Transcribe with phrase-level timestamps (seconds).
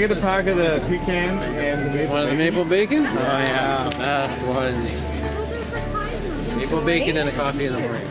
[0.00, 2.54] I get a pack of the pecan and the maple One of the bacon?
[2.54, 3.04] maple bacon?
[3.06, 3.86] Oh yeah.
[3.98, 4.74] Best one.
[6.56, 8.08] Maple bacon and a coffee in the morning.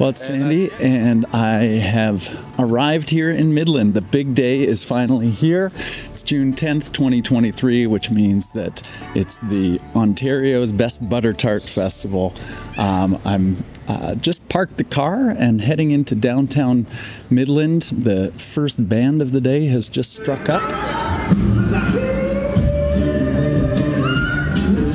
[0.00, 3.94] Well, it's Sandy, and I have arrived here in Midland.
[3.94, 5.70] The big day is finally here.
[6.10, 8.82] It's June 10th, 2023, which means that
[9.14, 12.34] it's the Ontario's Best Butter Tart Festival.
[12.76, 16.86] Um, I'm uh, just parked the car and heading into downtown
[17.30, 17.82] Midland.
[17.82, 20.62] The first band of the day has just struck up.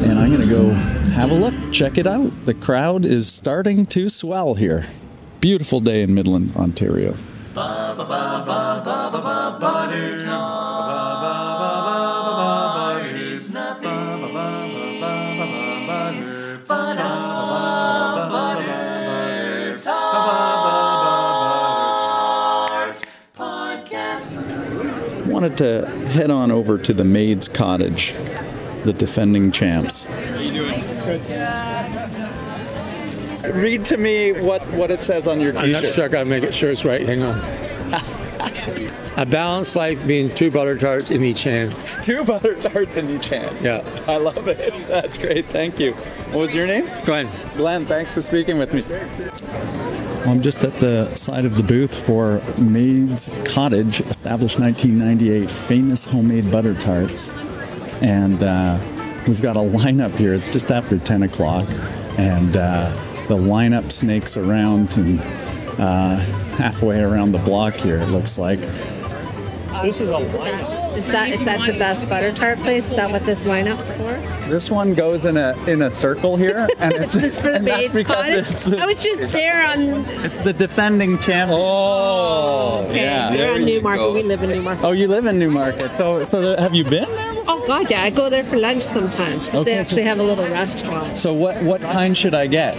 [0.04, 0.70] And I'm going to go
[1.18, 2.32] have a look, check it out.
[2.32, 4.86] The crowd is starting to swell here.
[5.42, 7.16] Beautiful day in Midland, Ontario.
[25.48, 28.14] Wanted to head on over to the Maid's Cottage,
[28.84, 30.06] the defending champs.
[33.54, 36.44] Read to me what, what it says on your I'm not sure I gotta make
[36.44, 37.08] it sure it's right.
[37.08, 38.98] Hang on.
[39.18, 41.76] A balanced life being two butter tarts in each hand.
[42.04, 43.58] Two butter tarts in each hand.
[43.66, 43.84] Yeah.
[44.08, 44.72] I love it.
[44.88, 45.46] That's great.
[45.46, 45.94] Thank you.
[45.94, 46.88] What was your name?
[47.04, 47.28] Glenn.
[47.56, 48.86] Glenn, thanks for speaking with me.
[50.30, 56.52] I'm just at the side of the booth for Maid's Cottage, established 1998, famous homemade
[56.52, 57.32] butter tarts.
[58.04, 58.80] And uh,
[59.28, 60.36] we've got a lineup here.
[60.36, 61.66] It's just after 10 o'clock.
[62.20, 62.92] And uh,
[63.28, 65.20] the lineup snakes around and
[65.80, 66.18] uh,
[66.58, 68.60] halfway around the block here, it looks like.
[69.84, 70.98] This is a lineup.
[70.98, 72.90] Is that is that the best butter tart place?
[72.90, 74.50] Is that what this lineup's for?
[74.50, 77.68] This one goes in a in a circle here, and it's, It's for the and
[77.68, 78.52] that's because Cottage.
[78.52, 79.80] it's the, I was just there on.
[80.26, 81.60] it's the defending champion.
[81.62, 82.86] Oh, oh.
[82.90, 83.32] Okay, yeah.
[83.32, 84.14] we're on Newmarket.
[84.14, 84.84] We live in Newmarket.
[84.84, 85.96] Oh, you live in Newmarket.
[85.96, 87.34] So, so the- have you been there?
[87.34, 87.56] Before?
[87.60, 90.20] Oh God, yeah, I go there for lunch sometimes because Okay, they so- actually have
[90.20, 91.18] a little restaurant.
[91.18, 92.76] So, what what kind should I get?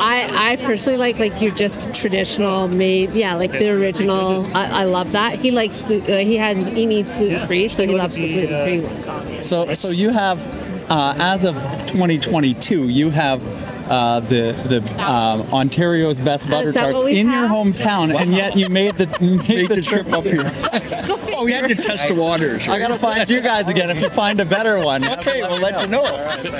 [0.00, 4.44] I, I personally like like your just traditional made, yeah, like the original.
[4.56, 5.38] I, I love that.
[5.38, 8.64] He likes glu- uh, he has he needs gluten free, so he loves the gluten
[8.64, 9.08] free ones.
[9.08, 9.42] Obviously.
[9.42, 10.44] So, so you have,
[10.90, 11.54] uh, as of
[11.86, 13.42] 2022, you have.
[13.90, 17.50] Uh, the the um, Ontario's best butter tarts what we in your have?
[17.50, 20.44] hometown, and yet you made the you made the, trip up here.
[21.40, 22.68] Oh, we had to test the waters.
[22.68, 25.02] I gotta find you guys again if you find a better one.
[25.20, 26.04] Okay, we'll let you know.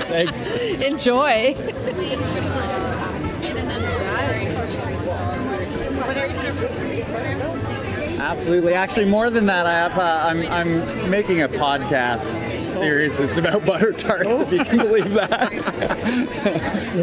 [0.08, 0.44] Thanks.
[0.80, 1.54] Enjoy.
[8.30, 8.74] Absolutely.
[8.74, 9.98] Actually, more than that, I have.
[9.98, 12.30] Uh, I'm I'm making a podcast
[12.74, 13.18] series.
[13.18, 14.28] It's about butter tarts.
[14.40, 15.50] If you can believe that.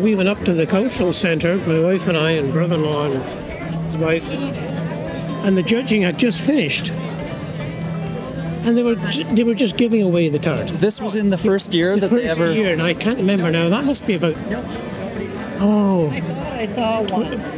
[0.01, 3.21] We went up to the cultural centre, my wife and I, and brother-in-law and
[3.91, 6.91] his wife, and the judging had just finished,
[8.65, 10.69] and they were ju- they were just giving away the tart.
[10.69, 12.51] this was in the first year The that they first ever.
[12.53, 13.67] year, and I can't remember now.
[13.69, 14.35] That must be about
[15.59, 16.09] oh,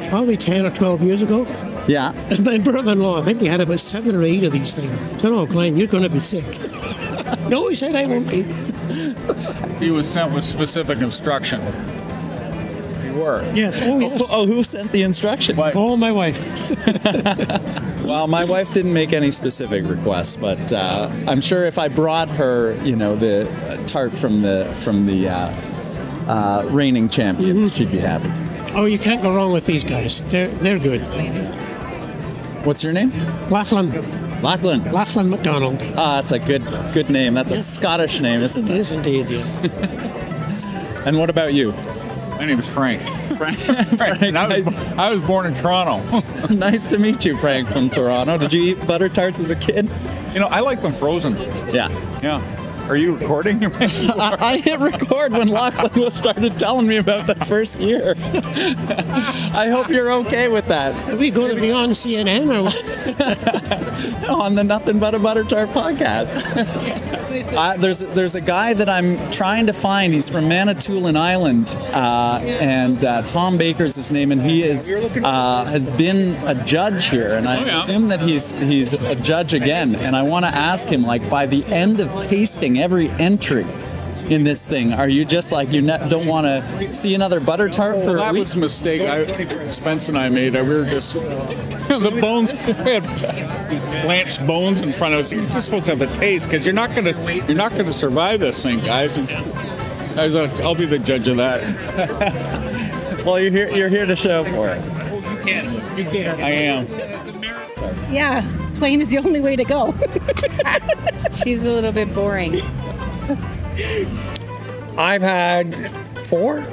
[0.09, 1.45] probably ten or twelve years ago.
[1.89, 2.11] Yeah.
[2.29, 4.91] And my brother-in-law, I think he had about seven or eight of these things.
[4.91, 6.45] I said, "Oh, Glenn, you're going to be sick."
[7.49, 8.43] no, he said, "I won't be."
[9.79, 11.61] He was sent with specific instruction.
[13.03, 13.41] You were.
[13.55, 13.79] Yes.
[13.81, 14.21] Oh, yes.
[14.29, 15.55] Oh, who sent the instruction?
[15.59, 16.39] Oh, my wife.
[18.09, 22.27] Well, my wife didn't make any specific requests, but uh, I'm sure if I brought
[22.29, 25.53] her, you know, the uh, tart from the from the uh,
[26.27, 28.31] uh, reigning champions, she'd be happy.
[28.73, 30.23] Oh, you can't go wrong with these guys.
[30.23, 31.01] They're they're good.
[32.63, 33.11] What's your name?
[33.49, 33.89] Lachlan,
[34.41, 34.83] Lachlan.
[34.91, 35.81] Lachlan McDonald.
[35.97, 37.33] Ah, that's a good good name.
[37.33, 38.79] That's a Scottish name, isn't It it?
[38.79, 39.29] is indeed.
[39.29, 39.73] Yes.
[41.05, 41.71] And what about you?
[42.37, 43.01] My name is Frank.
[43.01, 43.57] Frank.
[44.21, 46.01] And I, was, I was born in Toronto.
[46.53, 48.37] nice to meet you, Frank from Toronto.
[48.37, 49.89] Did you eat butter tarts as a kid?
[50.33, 51.37] You know, I like them frozen.
[51.73, 51.87] Yeah.
[52.21, 52.41] Yeah.
[52.89, 53.63] Are you recording?
[53.75, 58.15] I, I hit record when Lachlan was started telling me about that first year.
[58.17, 60.95] I hope you're okay with that.
[61.07, 64.29] Are we going to be on CNN or what?
[64.29, 66.43] on the Nothing But a Butter Tart podcast.
[67.55, 70.13] uh, there's there's a guy that I'm trying to find.
[70.13, 75.65] He's from Manitoulin Island, uh, and uh, Tom Baker's his name, and he is uh,
[75.65, 77.79] has been a judge here, and I yeah.
[77.79, 79.95] assume that he's he's a judge again.
[79.95, 83.65] And I want to ask him, like, by the end of tasting every entry.
[84.29, 87.67] In this thing, are you just like you ne- don't want to see another butter
[87.67, 88.41] tart for Well, a that week?
[88.41, 89.01] was a mistake.
[89.01, 90.53] I, Spence and I made.
[90.53, 92.53] We were just the bones.
[92.53, 95.31] We had blanched bones in front of us.
[95.31, 98.39] You're just supposed to have a taste because you're not gonna you're not gonna survive
[98.39, 99.17] this thing, guys.
[99.17, 99.27] And
[100.19, 101.63] I was like, I'll be the judge of that.
[103.25, 103.71] well, you're here.
[103.75, 104.79] You're here to show for it.
[104.85, 105.97] Well, you can.
[105.97, 106.39] You can.
[106.39, 106.85] I am.
[108.11, 108.41] Yeah,
[108.75, 109.93] plain is the only way to go.
[111.31, 112.55] She's a little bit boring.
[114.97, 115.75] I've had
[116.23, 116.63] four.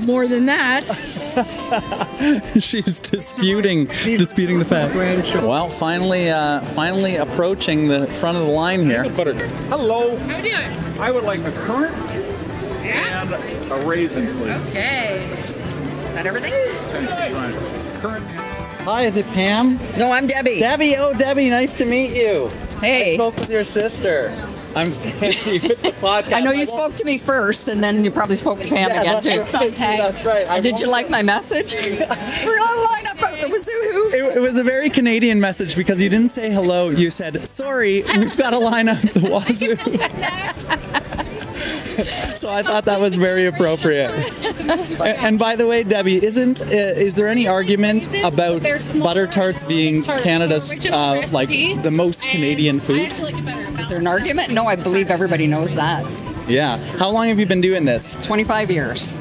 [0.00, 0.86] More than that.
[2.54, 5.00] She's disputing disputing the facts.
[5.34, 9.04] Well, finally, uh, finally approaching the front of the line here.
[9.04, 10.16] Hello.
[10.16, 11.00] How are we doing?
[11.00, 11.94] I would like a currant
[12.82, 13.32] and
[13.72, 14.56] a raisin, please.
[14.70, 15.18] Okay.
[15.32, 16.52] Is that everything?
[18.00, 18.39] Currant.
[18.84, 19.78] Hi, is it Pam?
[19.96, 20.58] No, I'm Debbie.
[20.58, 22.48] Debbie, oh Debbie, nice to meet you.
[22.80, 23.12] Hey.
[23.12, 24.32] I spoke with your sister.
[24.74, 26.32] I'm saying to you with the podcast.
[26.32, 28.90] I know you won't- spoke to me first, and then you probably spoke to Pam
[28.90, 29.52] Yeah, again that's too.
[29.58, 29.74] right.
[29.74, 30.48] That's right.
[30.48, 31.74] I did you like my message?
[32.44, 34.10] We're all lined up out the wazoo.
[34.14, 36.90] It, it was a very Canadian message because you didn't say hello.
[36.90, 39.76] You said, "Sorry, we've got to line up the wazoo."
[42.34, 44.10] so I thought that was very appropriate.
[44.60, 49.62] And, and by the way, Debbie, isn't uh, is there any argument about butter tarts
[49.62, 53.00] being tarts, Canada's uh, like the most Canadian food?
[53.00, 53.80] actually like it better.
[53.80, 54.50] Is there an argument?
[54.52, 56.04] No, I believe everybody knows that.
[56.48, 56.78] Yeah.
[56.98, 58.14] How long have you been doing this?
[58.26, 59.12] 25 years.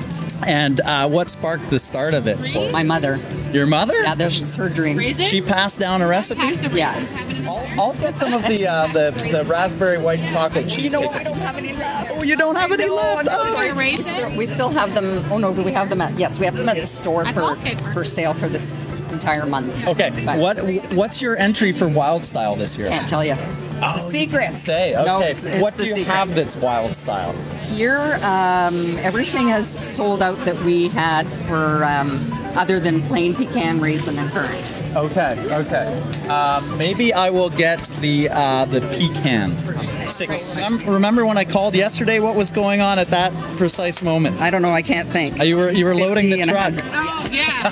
[0.48, 3.20] And uh, what sparked the start of it for My mother.
[3.54, 3.96] Your mother?
[4.02, 4.98] Yeah, this was her dream.
[4.98, 5.26] Raisin?
[5.26, 6.42] She passed down a recipe.
[6.42, 7.28] Packs Yes.
[7.28, 10.84] raisins have it I'll get some of the uh, the the raspberry white chocolate cheesecake.
[10.84, 11.02] You cheesecake.
[11.02, 11.18] know what?
[11.18, 12.12] We don't have any left.
[12.14, 13.20] Oh, you don't have any No, left.
[13.20, 13.46] I'm so Oh.
[13.46, 13.72] sorry.
[13.74, 15.24] We still, we still have them.
[15.32, 16.18] Oh no, do we have them at?
[16.20, 17.56] Yes, we have them at the store That's for all
[17.94, 18.74] for sale for this
[19.12, 19.88] entire month.
[19.88, 20.58] Okay, But what
[20.94, 22.90] what's your entry for Wild Style this year?
[22.90, 23.36] Can't tell you.
[23.82, 24.58] It's a secret.
[24.58, 25.06] Say okay.
[25.06, 26.14] No, it's, it's what do you secret.
[26.14, 27.34] have that's Wild Style?
[27.72, 32.20] Here, um, everything has sold out that we had for um,
[32.60, 34.84] other than plain pecan, raisin, and currant.
[34.96, 36.28] Okay, okay.
[36.28, 39.58] Um, maybe I will get the uh, the pecan.
[40.08, 40.58] Six.
[40.58, 42.20] Um, remember when I called yesterday?
[42.20, 44.42] What was going on at that precise moment?
[44.42, 44.72] I don't know.
[44.72, 45.40] I can't think.
[45.40, 46.74] Uh, you were you were loading the truck.
[46.92, 47.70] Oh, yeah.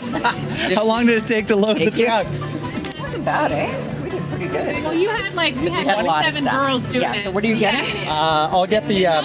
[0.75, 2.06] How long did it take to load Thank the you.
[2.06, 2.25] truck?
[2.28, 3.68] It wasn't bad, eh?
[3.68, 3.97] We did
[4.38, 4.75] pretty good.
[4.84, 7.01] well, you had like, we But you had, had a lot of 27 girls doing
[7.01, 7.13] yeah.
[7.16, 7.19] it.
[7.19, 8.07] So what are you getting?
[8.07, 9.22] Uh, I'll get the uh,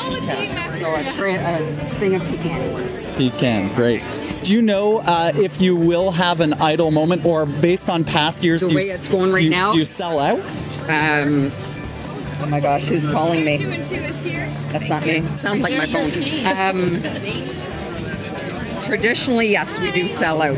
[0.72, 1.58] So a, tra- a
[1.98, 3.10] thing of pecan words.
[3.12, 3.74] pecan.
[3.74, 4.02] Great.
[4.42, 8.42] Do you know uh, if you will have an idle moment, or based on past
[8.42, 9.72] years, The do you, way s- it's going right you- now?
[9.72, 10.40] do you sell out?
[10.88, 11.52] Um,
[12.40, 13.58] oh my gosh, who's calling me?
[13.58, 14.46] Two and two is here.
[14.70, 15.18] That's not me.
[15.18, 16.10] It sounds like my phone.
[16.56, 17.02] Um,
[18.82, 20.56] traditionally, yes, we do sell out.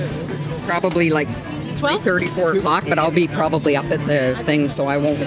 [0.67, 1.29] Probably like
[1.75, 5.19] 3.30, 4 o'clock, but I'll be probably up at the thing, so I won't.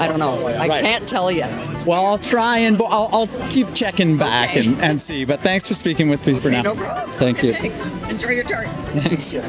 [0.00, 0.44] I don't know.
[0.46, 0.82] I Right.
[0.84, 1.44] can't tell you.
[1.86, 5.24] Well, I'll try and bo- I'll, I'll keep checking back and, and see.
[5.24, 6.62] But thanks for speaking with me for now.
[6.62, 7.10] no problem.
[7.16, 7.54] Thank you.
[7.54, 7.86] Thanks.
[8.10, 8.70] Enjoy your tarts.
[8.70, 9.32] Thanks.
[9.34, 9.44] is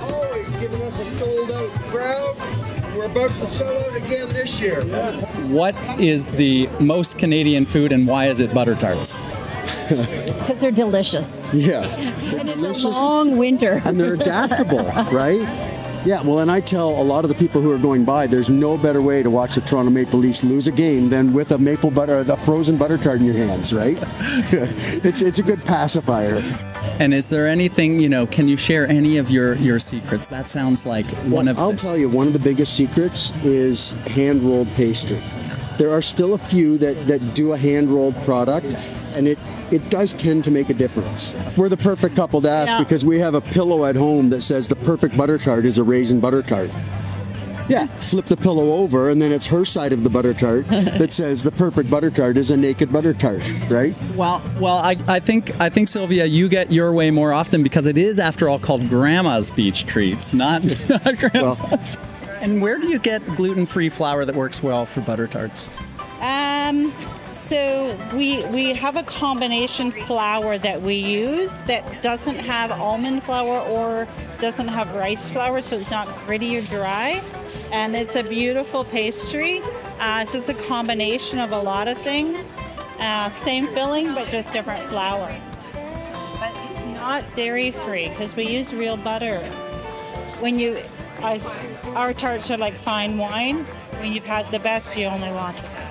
[0.00, 2.36] always giving us a sold out crowd.
[2.96, 4.82] We're about to sell out again this year.
[5.48, 9.16] What is the most Canadian food and why is it butter tarts?
[10.42, 11.52] Because they're delicious.
[11.54, 11.84] Yeah.
[12.38, 13.80] And it's a long winter.
[13.84, 15.40] and they're adaptable, right?
[16.04, 18.50] Yeah, well, and I tell a lot of the people who are going by, there's
[18.50, 21.58] no better way to watch the Toronto Maple Leafs lose a game than with a
[21.58, 23.96] maple butter, the frozen butter tart in your hands, right?
[25.04, 26.42] it's it's a good pacifier.
[26.98, 30.26] And is there anything, you know, can you share any of your, your secrets?
[30.26, 33.92] That sounds like one of I'll the- tell you, one of the biggest secrets is
[34.08, 35.22] hand rolled pastry.
[35.78, 38.66] There are still a few that, that do a hand rolled product,
[39.14, 39.38] and it,
[39.72, 41.34] it does tend to make a difference.
[41.56, 42.78] We're the perfect couple to ask Yeah.
[42.82, 45.82] because we have a pillow at home that says the perfect butter tart is a
[45.84, 46.70] raisin butter tart.
[47.68, 51.12] Yeah, flip the pillow over, and then it's her side of the butter tart that
[51.12, 53.94] says the perfect butter tart is a naked butter tart, right?
[54.16, 57.86] Well, well, I, I think I think Sylvia, you get your way more often because
[57.86, 61.96] it is, after all, called Grandma's Beach Treats, not, not Grandma's.
[62.40, 65.70] and where do you get gluten-free flour that works well for butter tarts?
[66.20, 66.92] Um,
[67.42, 73.58] so we we have a combination flour that we use that doesn't have almond flour
[73.68, 74.06] or
[74.38, 77.20] doesn't have rice flour, so it's not gritty or dry,
[77.72, 79.60] and it's a beautiful pastry.
[79.98, 82.52] Uh, it's just a combination of a lot of things.
[83.00, 85.34] Uh, same filling, but just different flour.
[86.38, 89.40] But it's not dairy free because we use real butter.
[90.38, 90.78] When you,
[91.96, 93.64] our tarts are like fine wine.
[93.98, 95.81] When you've had the best, you only want best.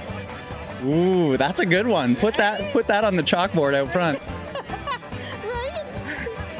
[0.83, 2.15] Ooh, that's a good one.
[2.15, 4.19] Put that put that on the chalkboard out front.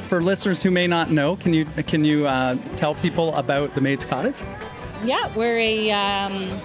[0.08, 3.82] For listeners who may not know, can you can you uh, tell people about the
[3.82, 4.36] Maid's Cottage?
[5.04, 6.60] Yeah, we're a, um,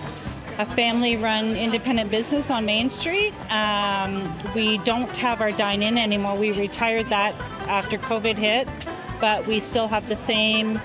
[0.59, 3.33] a family run independent business on Main Street.
[3.51, 6.37] Um, we don't have our dine in anymore.
[6.37, 7.35] We retired that
[7.67, 8.69] after COVID hit,
[9.21, 10.79] but we still have the same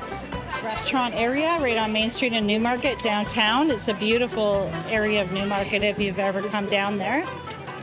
[0.64, 3.72] restaurant area right on Main Street in Newmarket downtown.
[3.72, 7.24] It's a beautiful area of Newmarket if you've ever come down there.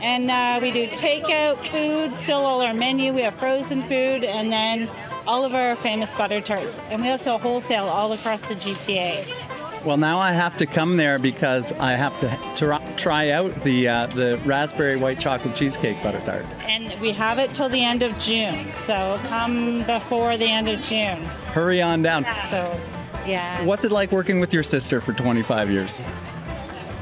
[0.01, 3.11] And uh, we do takeout food, still all our menu.
[3.13, 4.89] We have frozen food, and then
[5.27, 9.48] all of our famous butter tarts, and we also wholesale all across the GTA.
[9.85, 13.87] Well, now I have to come there because I have to try, try out the
[13.87, 16.45] uh, the raspberry white chocolate cheesecake butter tart.
[16.63, 20.81] And we have it till the end of June, so come before the end of
[20.81, 21.23] June.
[21.53, 22.25] Hurry on down.
[22.49, 22.77] So,
[23.25, 23.63] yeah.
[23.63, 26.01] What's it like working with your sister for 25 years?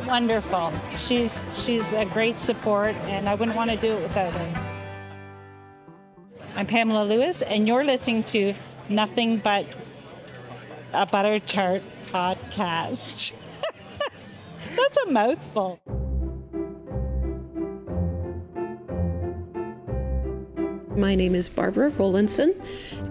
[0.06, 0.72] Wonderful.
[0.94, 4.68] She's she's a great support, and I wouldn't want to do it without her.
[6.56, 8.54] I'm Pamela Lewis, and you're listening to
[8.88, 9.66] Nothing But
[10.94, 13.36] a Butter Tart podcast.
[14.76, 15.80] That's a mouthful.
[20.96, 22.60] My name is Barbara Rowlandson,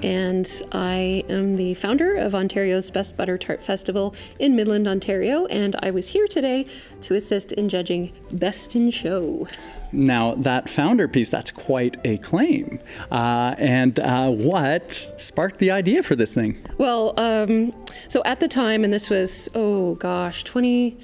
[0.07, 5.75] and I am the founder of Ontario's Best Butter Tart Festival in Midland, Ontario, and
[5.83, 6.67] I was here today
[7.01, 9.49] to assist in judging Best in Show.
[9.91, 12.79] Now, that founder piece, that's quite a claim.
[13.11, 16.57] Uh, and uh, what sparked the idea for this thing?
[16.79, 17.75] Well, um,
[18.07, 20.97] so at the time, and this was, oh gosh, 20.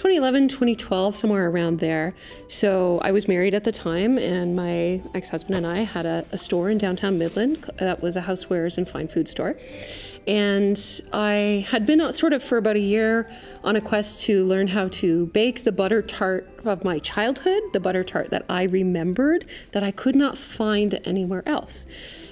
[0.00, 2.14] 2011, 2012, somewhere around there.
[2.48, 6.24] So I was married at the time, and my ex husband and I had a,
[6.32, 9.58] a, store in downtown Midland that was a housewares and fine food store.
[10.26, 13.30] And I had been uh, sort of for about a year
[13.62, 17.80] on a quest to learn how to bake the butter tart of my childhood, the
[17.80, 21.84] butter tart that I remembered that I could not find anywhere else.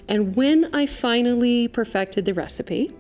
[0.09, 2.95] And when I finally perfected the recipe,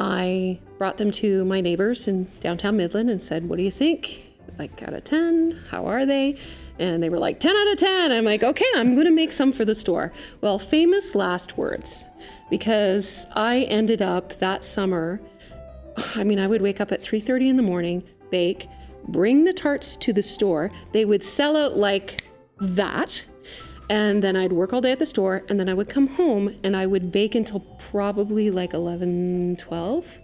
[0.00, 4.24] I brought them to my neighbors in downtown Midland and said, What do you think?
[4.58, 6.36] Like, out of 10, how are they?
[6.78, 8.10] And they were like, 10 out of 10.
[8.10, 10.10] I'm like, Okay, I'm going to make some for the store.
[10.40, 12.06] Well, famous last words,
[12.48, 15.20] because I ended up that summer.
[16.16, 18.68] I mean, I would wake up at 3:30 in the morning, bake,
[19.08, 20.70] bring the tarts to the store.
[20.92, 22.22] They would sell out like
[22.58, 23.22] that.
[23.90, 26.56] And then I'd work all day at the store, and then I would come home
[26.62, 27.58] and I would bake until
[27.90, 30.20] probably like 11, 12.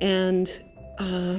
[0.00, 0.64] And
[0.98, 1.38] uh,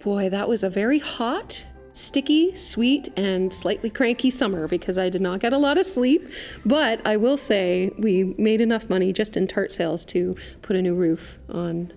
[0.00, 5.22] boy, that was a very hot, sticky, sweet, and slightly cranky summer because I did
[5.22, 6.28] not get a lot of sleep.
[6.66, 10.82] But I will say we made enough money just in tart sales to put a
[10.82, 11.92] new roof on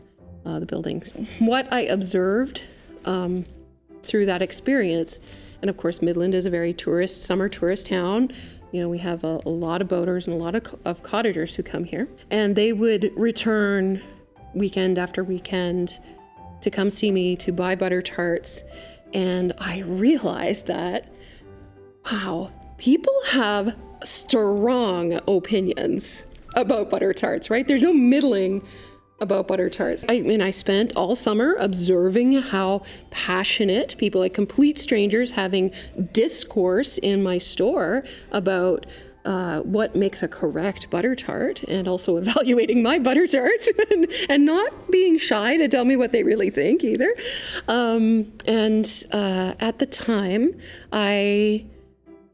[0.46, 1.14] uh, the buildings.
[1.40, 2.64] What I observed
[3.06, 3.44] um,
[4.04, 5.20] through that experience
[5.62, 8.32] and of course, Midland is a very tourist, summer tourist town.
[8.72, 11.56] You know, we have a, a lot of boaters and a lot of, of cottagers
[11.56, 12.08] who come here.
[12.30, 14.02] And they would return
[14.54, 16.00] weekend after weekend
[16.62, 18.64] to come see me to buy butter tarts.
[19.14, 21.12] And I realized that,
[22.12, 26.26] wow, people have strong opinions
[26.56, 27.68] about butter tarts, right?
[27.68, 28.66] There's no middling
[29.22, 30.06] about butter tarts.
[30.10, 35.72] I mean, I spent all summer observing how passionate people, like complete strangers, having
[36.12, 38.86] discourse in my store about
[39.26, 44.46] uh, what makes a correct butter tart and also evaluating my butter tarts and, and,
[44.46, 47.14] not being shy to tell me what they really think either.
[47.68, 50.60] Um, and uh, at the time,
[50.92, 51.66] I.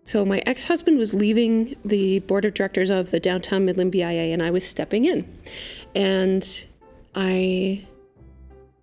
[0.05, 4.33] So, my ex husband was leaving the board of directors of the Downtown Midland BIA,
[4.33, 5.27] and I was stepping in.
[5.93, 6.65] And
[7.17, 7.83] I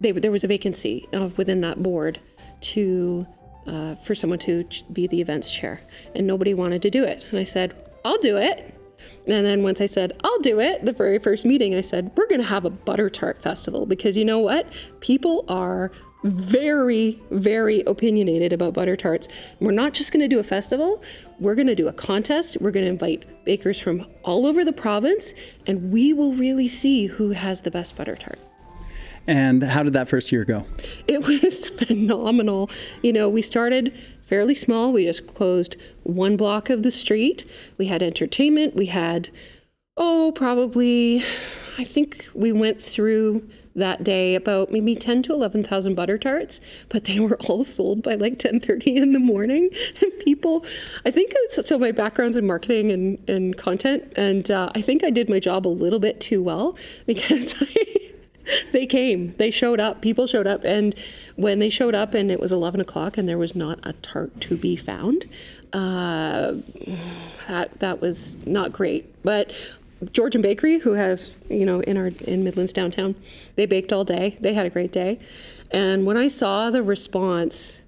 [0.01, 2.19] they, there was a vacancy uh, within that board
[2.61, 3.27] to
[3.67, 5.81] uh, for someone to be the events chair,
[6.15, 7.25] and nobody wanted to do it.
[7.31, 7.75] And I said,
[8.05, 8.75] "I'll do it."
[9.27, 12.27] And then once I said, I'll do it, the very first meeting, I said, we're
[12.27, 14.67] going to have a butter tart festival because you know what?
[15.01, 15.91] People are
[16.25, 19.29] very, very opinionated about butter tarts.
[19.61, 21.03] We're not just going to do a festival,
[21.39, 22.57] we're going to do a contest.
[22.61, 25.35] We're going to invite bakers from all over the province,
[25.67, 28.39] and we will really see who has the best butter tart.
[29.27, 30.67] And how did that first year go?
[31.09, 32.71] It was phenomenal.
[33.03, 34.93] You know, we started fairly small.
[34.93, 37.45] We just closed one block of the street.
[37.79, 38.75] We had entertainment.
[38.75, 39.29] We had,
[39.97, 41.19] oh, probably,
[41.79, 47.05] I think we went through that day about maybe 10 to 11,000 butter tarts, but
[47.05, 49.71] they were all sold by like 10:30 in the morning.
[50.03, 50.65] And people,
[51.05, 55.11] I think so my background's in marketing and, and content, and uh, I think I
[55.11, 56.77] did my job a little bit too well
[57.07, 58.13] because I
[58.73, 60.95] they came they showed up people showed up and
[61.37, 64.39] when they showed up and it was 11 o'clock and there was not a tart
[64.43, 65.27] to be found
[65.73, 66.53] uh,
[67.49, 69.75] that that was not great but
[70.13, 73.15] Georgian Bakery, who have you know in our in Midlands downtown,
[73.57, 74.37] they baked all day.
[74.41, 75.19] They had a great day,
[75.71, 77.83] and when I saw the response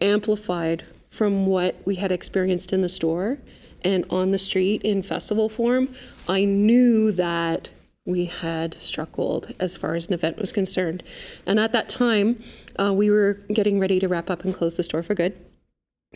[0.00, 3.38] amplified from what we had experienced in the store
[3.82, 5.88] and on the street in festival form,
[6.28, 7.70] I knew that
[8.04, 11.02] we had struck gold as far as an event was concerned.
[11.46, 12.42] And at that time,
[12.78, 15.36] uh, we were getting ready to wrap up and close the store for good.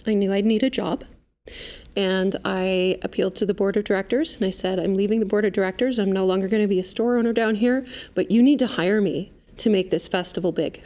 [0.06, 1.04] I knew I'd need a job
[1.96, 5.44] And I appealed to the board of directors and I said, I'm leaving the board
[5.44, 5.98] of directors.
[5.98, 7.84] I'm no longer going to be a store owner down here,
[8.14, 10.82] but you need to hire me to make this festival big.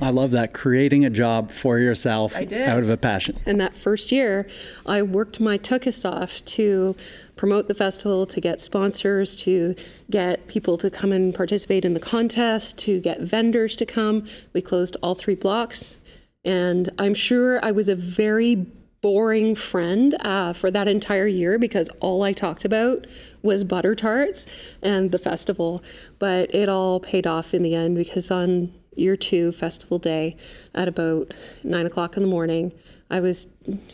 [0.00, 0.54] I love that.
[0.54, 3.38] Creating a job for yourself out of a passion.
[3.46, 4.48] And that first year,
[4.86, 6.96] I worked my tuchus off to
[7.36, 9.74] promote the festival, to get sponsors, to
[10.10, 14.24] get people to come and participate in the contest, to get vendors to come.
[14.52, 15.98] We closed all three blocks.
[16.44, 18.66] And I'm sure I was a very
[19.04, 23.06] boring friend uh, for that entire year because all I talked about
[23.42, 24.46] was butter tarts
[24.82, 25.84] and the festival.
[26.18, 30.38] But it all paid off in the end because on year two, festival day,
[30.74, 32.72] at about nine o'clock in the morning,
[33.10, 33.50] I was,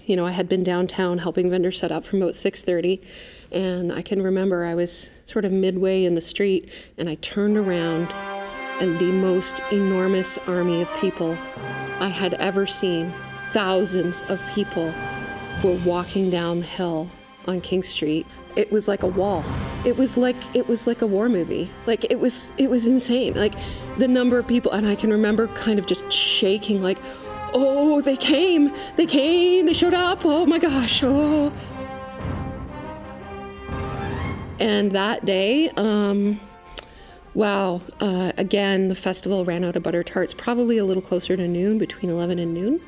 [0.06, 3.02] you know, I had been downtown helping vendors set up from about six thirty,
[3.50, 7.56] and I can remember I was sort of midway in the street, and I turned
[7.56, 8.12] around,
[8.80, 11.36] and the most enormous army of people
[11.98, 13.12] I had ever seen,
[13.52, 14.92] thousands of people,
[15.62, 17.08] were walking down the hill
[17.46, 18.26] on King Street.
[18.56, 19.44] It was like a wall.
[19.84, 21.70] It was like it was like a war movie.
[21.86, 23.34] Like it was it was insane.
[23.34, 23.54] Like
[23.98, 26.98] the number of people and I can remember kind of just shaking like
[27.52, 28.72] oh they came.
[28.96, 29.66] They came.
[29.66, 30.24] They showed up.
[30.24, 31.02] Oh my gosh.
[31.04, 31.52] Oh.
[34.58, 36.40] And that day um
[37.32, 41.46] wow, uh, again the festival ran out of butter tarts probably a little closer to
[41.46, 42.80] noon between 11 and noon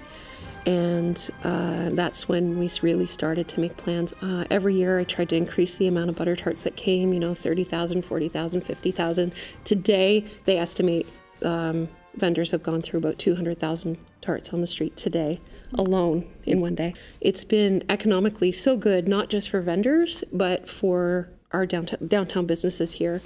[0.67, 4.13] and uh, that's when we really started to make plans.
[4.23, 7.21] Uh, every year I tried to increase the amount of butter tarts that came, you
[7.21, 9.33] know, 30,000, 40,000, 50,000.
[9.65, 11.09] Today they estimate
[11.45, 15.41] um, vendors have gone through about 200,000 tarts on the street today
[15.75, 16.95] alone in one day.
[17.21, 22.93] It's been economically so good, not just for vendors, but for our downtown, downtown businesses
[22.93, 23.21] here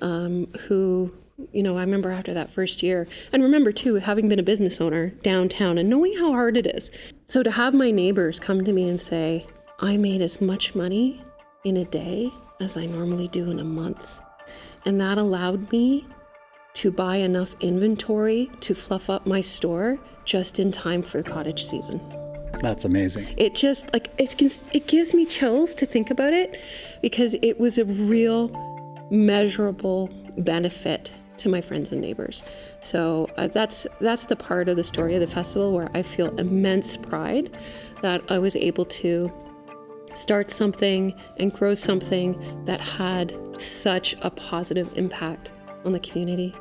[0.00, 1.12] um, who
[1.52, 4.80] you know, I remember after that first year, and remember too, having been a business
[4.80, 6.90] owner downtown and knowing how hard it is.
[7.26, 9.46] So to have my neighbors come to me and say,
[9.80, 11.22] I made as much money
[11.64, 12.30] in a day
[12.60, 14.20] as I normally do in a month.
[14.86, 16.06] And that allowed me
[16.74, 22.00] to buy enough inventory to fluff up my store just in time for cottage season.
[22.62, 23.26] That's amazing.
[23.36, 26.60] It just like it gives it gives me chills to think about it
[27.00, 28.48] because it was a real
[29.10, 32.44] measurable benefit to my friends and neighbors.
[32.80, 36.34] So uh, that's that's the part of the story of the festival where I feel
[36.38, 37.56] immense pride
[38.02, 39.32] that I was able to
[40.14, 45.52] start something and grow something that had such a positive impact
[45.84, 46.54] on the community.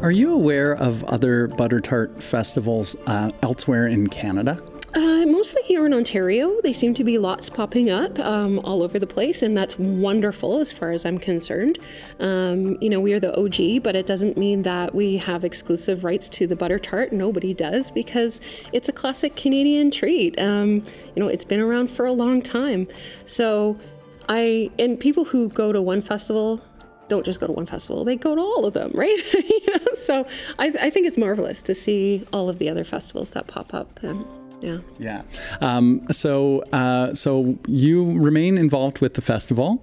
[0.00, 4.60] Are you aware of other butter tart festivals uh, elsewhere in Canada?
[4.94, 6.60] Uh, mostly here in Ontario.
[6.62, 10.60] They seem to be lots popping up um, all over the place, and that's wonderful
[10.60, 11.78] as far as I'm concerned.
[12.20, 16.04] Um, you know, we are the OG, but it doesn't mean that we have exclusive
[16.04, 17.10] rights to the butter tart.
[17.10, 18.42] Nobody does because
[18.74, 20.38] it's a classic Canadian treat.
[20.38, 20.84] Um,
[21.16, 22.86] you know, it's been around for a long time.
[23.24, 23.80] So,
[24.28, 26.60] I and people who go to one festival
[27.08, 29.18] don't just go to one festival; they go to all of them, right?
[29.32, 29.94] you know?
[29.94, 30.26] So,
[30.58, 34.02] I, I think it's marvelous to see all of the other festivals that pop up.
[34.02, 34.26] And,
[34.62, 34.78] yeah.
[34.98, 35.22] Yeah.
[35.60, 39.82] Um, so, uh, so you remain involved with the festival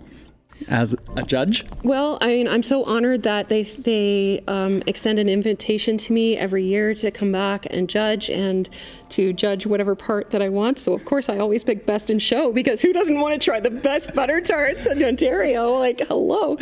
[0.67, 1.65] as a judge.
[1.83, 6.37] Well, I mean, I'm so honored that they they um, extend an invitation to me
[6.37, 8.69] every year to come back and judge and
[9.09, 10.79] to judge whatever part that I want.
[10.79, 13.59] So of course, I always pick best in show because who doesn't want to try
[13.59, 15.73] the best butter tarts in Ontario?
[15.73, 16.57] Like, hello,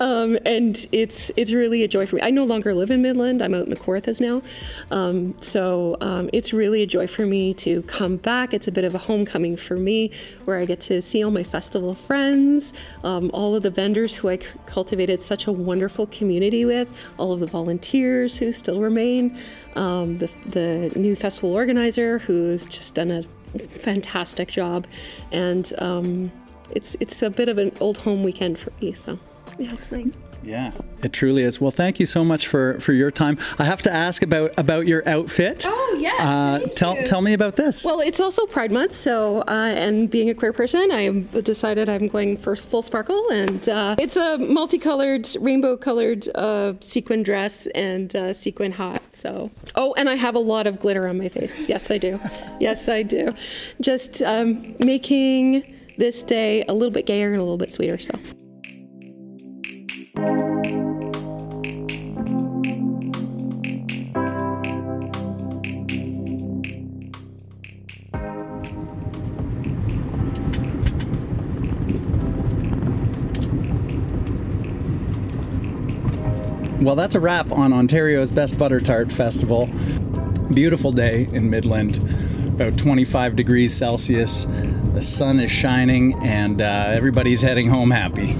[0.00, 2.22] um, and it's it's really a joy for me.
[2.22, 3.42] I no longer live in Midland.
[3.42, 4.42] I'm out in the Kawarthas now,
[4.90, 8.54] um, so um, it's really a joy for me to come back.
[8.54, 10.10] It's a bit of a homecoming for me,
[10.44, 14.28] where I get to see all my festival friends, um, all of the vendors who
[14.28, 19.36] I cultivated such a wonderful community with, all of the volunteers who still remain,
[19.74, 23.22] um, the, the new festival organizer who's just done a
[23.58, 24.86] fantastic job,
[25.32, 26.30] and um,
[26.70, 28.92] it's it's a bit of an old home weekend for me.
[28.92, 29.18] So
[29.58, 30.16] yeah, it's nice.
[30.44, 31.60] Yeah, it truly is.
[31.60, 33.38] Well, thank you so much for for your time.
[33.58, 35.64] I have to ask about about your outfit.
[35.68, 36.16] Oh yeah.
[36.18, 37.84] Uh, tell tell me about this.
[37.84, 41.10] Well, it's also Pride Month, so uh, and being a queer person, I
[41.42, 47.66] decided I'm going for full sparkle, and uh, it's a multicolored, rainbow-colored uh, sequin dress
[47.68, 49.02] and uh, sequin hat.
[49.14, 51.68] So, oh, and I have a lot of glitter on my face.
[51.68, 52.20] Yes, I do.
[52.60, 53.32] yes, I do.
[53.80, 57.98] Just um, making this day a little bit gayer and a little bit sweeter.
[57.98, 58.18] So.
[76.82, 79.66] Well, that's a wrap on Ontario's Best Butter Tart Festival.
[80.52, 81.98] Beautiful day in Midland.
[82.48, 84.48] about 25 degrees Celsius.
[84.92, 88.36] The sun is shining, and uh, everybody's heading home happy.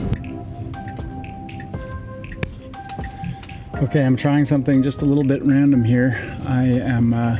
[3.82, 6.16] Okay, I'm trying something just a little bit random here.
[6.46, 7.38] I am uh,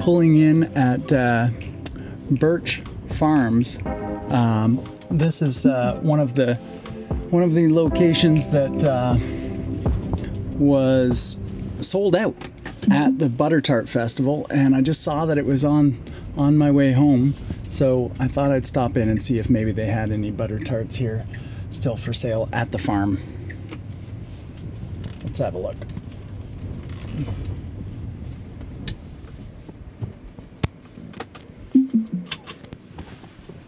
[0.00, 1.50] pulling in at uh,
[2.32, 3.78] Birch Farms.
[4.28, 6.56] Um, this is uh, one of the
[7.30, 9.16] one of the locations that uh,
[10.58, 11.38] was
[11.78, 12.34] sold out
[12.90, 16.02] at the Butter Tart Festival, and I just saw that it was on
[16.36, 17.34] on my way home,
[17.68, 20.96] so I thought I'd stop in and see if maybe they had any butter tarts
[20.96, 21.24] here
[21.70, 23.43] still for sale at the farm.
[25.34, 25.74] Let's have a look.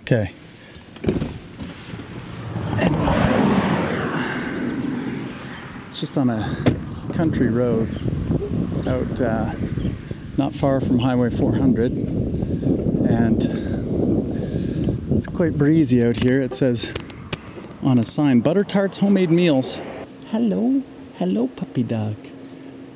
[0.02, 0.31] Okay.
[5.88, 6.57] It's just on a
[7.14, 7.88] country road
[8.87, 9.52] out uh,
[10.37, 13.42] not far from Highway 400, and
[15.16, 16.40] it's quite breezy out here.
[16.40, 16.92] It says
[17.83, 19.81] on a sign, Butter Tarts Homemade Meals.
[20.29, 20.85] Hello,
[21.18, 22.14] hello, puppy dog.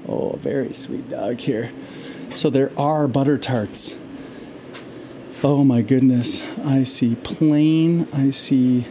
[0.06, 1.72] Oh, very sweet dog here.
[2.34, 3.94] So there are butter tarts.
[5.42, 6.42] Oh my goodness.
[6.62, 8.86] I see plain, I see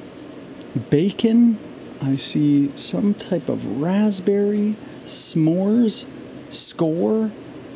[0.89, 1.59] bacon,
[2.01, 6.07] I see some type of raspberry, s'mores,
[6.49, 7.31] score,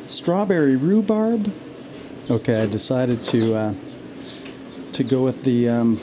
[0.08, 1.52] strawberry rhubarb.
[2.28, 3.74] Okay, I decided to uh,
[4.92, 5.98] to go with the um,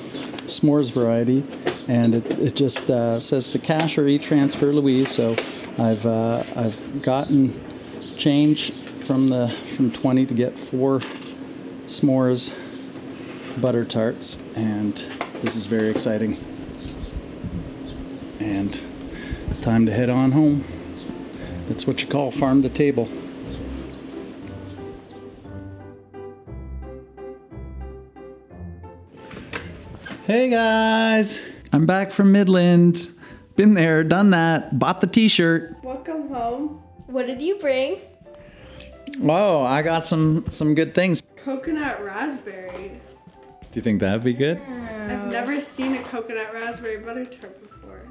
[0.46, 1.44] s'mores variety,
[1.88, 5.12] and it, it just uh, says to cash or e-transfer Louise.
[5.12, 5.36] So
[5.78, 7.60] I've uh, I've gotten
[8.17, 11.00] change from the from 20 to get four
[11.86, 12.54] s'mores
[13.60, 14.96] butter tarts, and
[15.41, 16.38] this is very exciting.
[18.39, 18.82] And
[19.50, 20.63] it's time to head on home.
[21.67, 23.10] That's what you call farm to table.
[30.26, 31.41] Hey guys,
[31.74, 33.08] I'm back from Midland.
[33.56, 35.74] Been there, done that, bought the t shirt.
[35.82, 36.82] Welcome home.
[37.08, 38.02] What did you bring?
[39.20, 41.24] Whoa, I got some some good things.
[41.38, 43.00] Coconut raspberry.
[43.22, 44.60] Do you think that'd be good?
[44.60, 48.06] I've never seen a coconut raspberry butter tart before.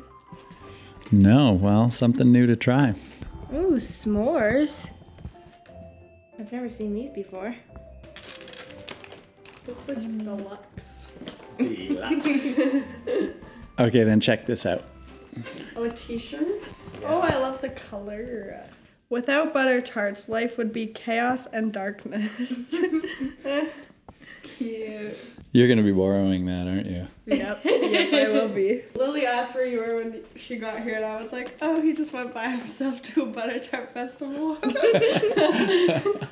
[1.11, 2.94] No, well, something new to try.
[3.53, 4.88] Ooh, s'mores.
[6.38, 7.55] I've never seen these before.
[9.66, 10.25] This looks mm.
[10.25, 11.07] deluxe.
[11.59, 12.59] deluxe.
[13.80, 14.84] Okay, then check this out.
[15.74, 16.46] Oh, a t-shirt?
[17.02, 18.64] Oh, I love the color.
[19.08, 22.74] Without butter tarts, life would be chaos and darkness.
[24.42, 25.16] Cute.
[25.52, 27.08] You're gonna be borrowing that, aren't you?
[27.26, 28.82] Yep, yep, I will be.
[28.94, 31.92] Lily asked where you were when she got here, and I was like, oh, he
[31.94, 34.58] just went by himself to a butter tart festival.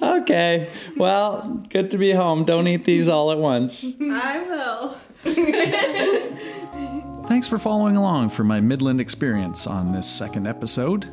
[0.00, 2.44] Okay, well, good to be home.
[2.44, 3.84] Don't eat these all at once.
[4.00, 4.96] I will.
[7.28, 11.10] Thanks for following along for my Midland experience on this second episode.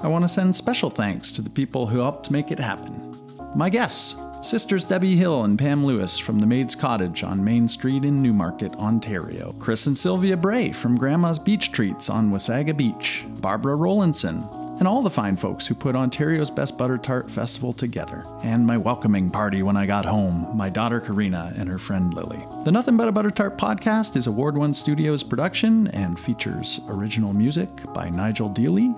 [0.00, 3.14] I want to send special thanks to the people who helped make it happen.
[3.54, 8.06] My guests, sisters Debbie Hill and Pam Lewis from the Maid's Cottage on Main Street
[8.06, 9.54] in Newmarket, Ontario.
[9.58, 13.26] Chris and Sylvia Bray from Grandma's Beach Treats on Wasaga Beach.
[13.42, 14.42] Barbara Rowlandson,
[14.80, 18.24] and all the fine folks who put Ontario's Best Butter Tart Festival together.
[18.42, 22.44] And my welcoming party when I got home, my daughter Karina and her friend Lily.
[22.64, 27.34] The Nothing But a Butter Tart podcast is Award One Studios production and features original
[27.34, 28.96] music by Nigel Dealey,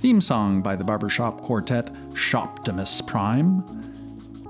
[0.00, 3.62] theme song by the barbershop quartet Shoptimus Prime,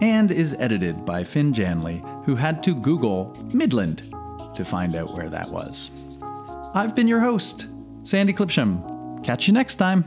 [0.00, 4.14] and is edited by Finn Janley, who had to Google Midland
[4.54, 5.90] to find out where that was.
[6.72, 9.24] I've been your host, Sandy Clipsham.
[9.24, 10.04] Catch you next time.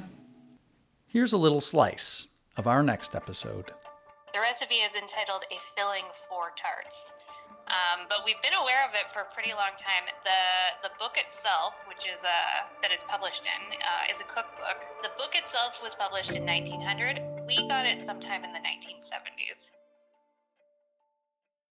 [1.16, 3.72] Here's a little slice of our next episode.
[4.36, 6.92] The recipe is entitled A Filling for Tarts.
[7.72, 10.12] Um, but we've been aware of it for a pretty long time.
[10.28, 10.44] The
[10.84, 14.76] the book itself, which is uh, that it's published in, uh, is a cookbook.
[15.08, 17.48] The book itself was published in 1900.
[17.48, 19.72] We got it sometime in the 1970s.